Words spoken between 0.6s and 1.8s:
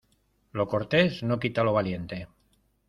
Lo cortés no quita lo